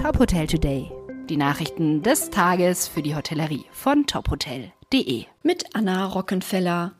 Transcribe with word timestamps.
Top 0.00 0.18
Hotel 0.18 0.46
Today. 0.46 0.90
Die 1.28 1.36
Nachrichten 1.36 2.02
des 2.02 2.30
Tages 2.30 2.88
für 2.88 3.02
die 3.02 3.14
Hotellerie 3.14 3.66
von 3.70 4.06
tophotel.de. 4.06 5.26
Mit 5.42 5.76
Anna 5.76 6.06
Rockenfeller. 6.06 6.92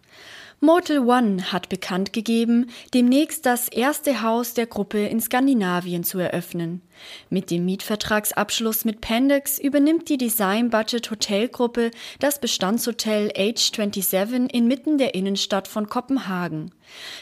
Motel 0.62 0.99
One 0.99 1.53
hat 1.53 1.71
bekannt 1.71 2.12
gegeben, 2.12 2.69
demnächst 2.93 3.47
das 3.47 3.69
erste 3.69 4.21
Haus 4.21 4.53
der 4.53 4.67
Gruppe 4.67 5.06
in 5.06 5.19
Skandinavien 5.19 6.04
zu 6.04 6.19
eröffnen. 6.19 6.83
Mit 7.31 7.51
dem 7.51 7.65
Mietvertragsabschluss 7.65 8.85
mit 8.85 9.01
Pendex 9.01 9.58
übernimmt 9.58 10.11
die 10.11 10.19
Design 10.19 10.69
Budget 10.69 11.11
Hotelgruppe 11.11 11.90
das 12.19 12.43
Bestandshotel 12.43 13.29
H27 13.29 14.53
inmitten 14.53 14.99
der 14.99 15.15
Innenstadt 15.15 15.67
von 15.67 15.88
Kopenhagen. 15.88 16.73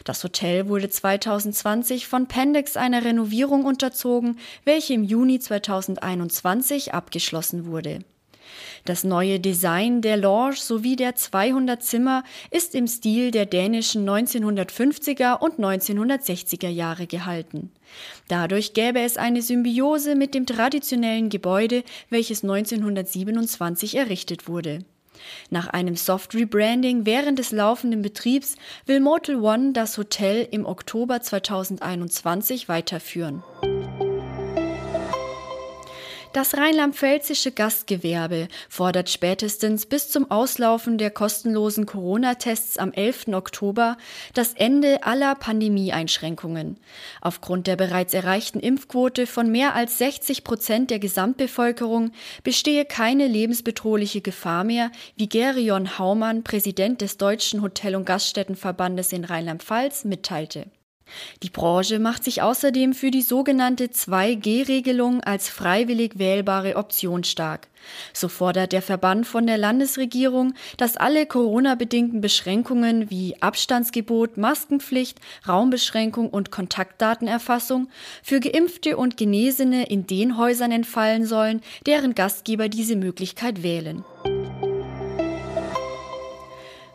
Das 0.02 0.25
Hotel 0.25 0.68
wurde 0.68 0.91
2020 0.91 2.09
von 2.09 2.27
Pendex 2.27 2.77
einer 2.77 3.05
Renovierung 3.05 3.66
unterzogen, 3.66 4.41
welche 4.64 4.95
im 4.95 5.05
Juni 5.05 5.39
2021 5.39 6.93
abgeschlossen 6.93 7.67
wurde. 7.67 8.00
Das 8.84 9.04
neue 9.04 9.40
Design 9.40 10.00
der 10.00 10.16
Lounge 10.16 10.56
sowie 10.56 10.96
der 10.96 11.14
200 11.14 11.82
Zimmer 11.82 12.25
ist 12.50 12.75
im 12.75 12.86
Stil 12.86 13.30
der 13.30 13.46
dänischen 13.46 14.08
1950er 14.08 15.39
und 15.39 15.58
1960er 15.58 16.68
Jahre 16.68 17.06
gehalten. 17.06 17.70
Dadurch 18.29 18.75
gäbe 18.75 19.00
es 19.00 19.16
eine 19.16 19.42
Symbiose 19.42 20.14
mit 20.14 20.34
dem 20.34 20.46
traditionellen 20.46 21.29
Gebäude, 21.29 21.82
welches 22.11 22.42
1927 22.42 23.96
errichtet 23.96 24.48
wurde. 24.48 24.80
Nach 25.50 25.68
einem 25.68 25.96
Soft 25.96 26.34
Rebranding 26.34 27.06
während 27.06 27.39
des 27.39 27.50
laufenden 27.50 28.03
Betriebs 28.03 28.56
will 28.86 29.00
Motel 29.00 29.36
One 29.36 29.72
das 29.72 29.98
Hotel 29.98 30.46
im 30.50 30.67
Oktober 30.67 31.20
2021 31.20 32.69
weiterführen. 32.69 33.42
Das 36.34 36.55
rheinland-pfälzische 36.55 37.53
Gastgewerbe 37.53 38.48
fordert 38.69 39.09
spätestens 39.09 39.87
bis 39.87 40.11
zum 40.11 40.31
Auslaufen 40.31 40.98
der 40.98 41.11
kostenlosen 41.11 41.87
Corona-Tests 41.87 42.77
am 42.77 42.93
11. 42.93 43.29
Oktober 43.29 43.97
das 44.35 44.53
Ende 44.53 45.05
aller 45.05 45.35
Pandemieeinschränkungen. 45.35 46.79
Aufgrund 47.23 47.67
der 47.67 47.77
bereits 47.77 48.12
erreichten 48.12 48.61
Impfquote 48.61 49.27
von 49.27 49.51
mehr 49.51 49.75
als 49.75 49.97
60 49.98 50.45
Prozent 50.45 50.91
der 50.91 50.98
Gesamtbevölkerung 50.98 52.12
bestehe 52.45 52.85
keine 52.85 53.27
lebensbedrohliche 53.27 54.20
Gefahr 54.20 54.65
mehr, 54.65 54.91
wie 55.17 55.31
Gerion 55.31 55.98
Haumann, 55.98 56.45
Präsident 56.45 57.01
des 57.01 57.17
Deutschen 57.17 57.63
Hotel- 57.63 57.97
und 57.97 58.05
Gaststättenverbandes 58.05 59.15
in 59.15 59.25
Rheinland-Pfalz, 59.25 60.05
mitteilte. 60.05 60.67
Die 61.42 61.51
Branche 61.51 61.98
macht 61.98 62.25
sich 62.25 62.42
außerdem 62.42 62.95
für 62.95 63.11
die 63.11 63.23
sogenannte 63.23 63.87
2G-Regelung 63.87 65.20
als 65.23 65.48
freiwillig 65.48 66.19
wählbare 66.19 66.77
Option 66.77 67.25
stark. 67.25 67.69
So 68.12 68.28
fordert 68.28 68.73
der 68.73 68.83
Verband 68.83 69.27
von 69.27 69.47
der 69.47 69.59
Landesregierung, 69.59 70.55
dass 70.77 70.97
alle 70.97 71.27
Corona-bedingten 71.27 72.20
Beschränkungen 72.20 73.11
wie 73.11 73.41
Abstandsgebot, 73.41 74.36
Maskenpflicht, 74.36 75.19
Raumbeschränkung 75.47 76.31
und 76.31 76.51
Kontaktdatenerfassung 76.51 77.89
für 78.23 78.41
Geimpfte 78.41 78.97
und 78.97 79.17
Genesene 79.17 79.89
in 79.89 80.06
den 80.06 80.36
Häusern 80.36 80.73
entfallen 80.73 81.27
sollen, 81.27 81.61
deren 81.86 82.14
Gastgeber 82.14 82.69
diese 82.69 82.97
Möglichkeit 82.97 83.62
wählen. 83.62 84.05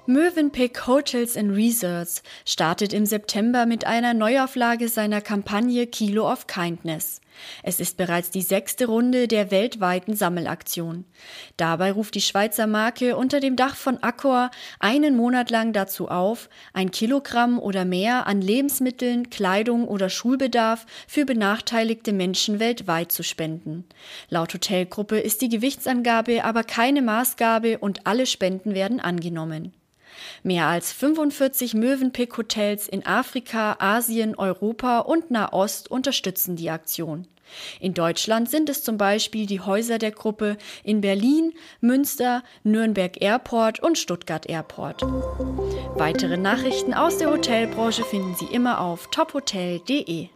Mövenpick 0.05 0.85
Hotels 0.85 1.37
and 1.37 1.55
Resorts 1.55 2.23
startet 2.43 2.91
im 2.91 3.05
September 3.05 3.65
mit 3.65 3.87
einer 3.87 4.13
Neuauflage 4.13 4.89
seiner 4.89 5.21
Kampagne 5.21 5.87
Kilo 5.87 6.29
of 6.29 6.45
Kindness. 6.45 7.21
Es 7.63 7.79
ist 7.79 7.95
bereits 7.95 8.29
die 8.29 8.41
sechste 8.41 8.87
Runde 8.87 9.29
der 9.29 9.49
weltweiten 9.49 10.13
Sammelaktion. 10.13 11.05
Dabei 11.55 11.93
ruft 11.93 12.15
die 12.15 12.21
Schweizer 12.21 12.67
Marke 12.67 13.15
unter 13.15 13.39
dem 13.39 13.55
Dach 13.55 13.77
von 13.77 14.03
Accor 14.03 14.51
einen 14.81 15.15
Monat 15.15 15.49
lang 15.49 15.71
dazu 15.71 16.09
auf, 16.09 16.49
ein 16.73 16.91
Kilogramm 16.91 17.57
oder 17.57 17.85
mehr 17.85 18.27
an 18.27 18.41
Lebensmitteln, 18.41 19.29
Kleidung 19.29 19.87
oder 19.87 20.09
Schulbedarf 20.09 20.85
für 21.07 21.23
benachteiligte 21.23 22.11
Menschen 22.11 22.59
weltweit 22.59 23.13
zu 23.13 23.23
spenden. 23.23 23.85
Laut 24.27 24.53
Hotelgruppe 24.53 25.17
ist 25.17 25.41
die 25.41 25.49
Gewichtsangabe 25.49 26.43
aber 26.43 26.65
keine 26.65 27.01
Maßgabe 27.01 27.77
und 27.77 28.05
alle 28.05 28.25
Spenden 28.25 28.75
werden 28.75 28.99
angenommen. 28.99 29.71
Mehr 30.43 30.67
als 30.67 30.91
45 30.91 31.73
Mövenpick-Hotels 31.73 32.87
in 32.87 33.05
Afrika, 33.05 33.77
Asien, 33.79 34.35
Europa 34.35 34.99
und 34.99 35.31
Nahost 35.31 35.89
unterstützen 35.89 36.55
die 36.55 36.69
Aktion. 36.69 37.27
In 37.79 37.93
Deutschland 37.93 38.49
sind 38.49 38.69
es 38.69 38.83
zum 38.83 38.97
Beispiel 38.97 39.45
die 39.45 39.59
Häuser 39.59 39.97
der 39.97 40.11
Gruppe 40.11 40.57
in 40.83 41.01
Berlin, 41.01 41.53
Münster, 41.81 42.43
Nürnberg 42.63 43.21
Airport 43.21 43.79
und 43.81 43.97
Stuttgart 43.97 44.47
Airport. 44.47 45.01
Weitere 45.95 46.37
Nachrichten 46.37 46.93
aus 46.93 47.17
der 47.17 47.29
Hotelbranche 47.29 48.03
finden 48.03 48.35
Sie 48.35 48.53
immer 48.53 48.81
auf 48.81 49.09
tophotel.de. 49.11 50.29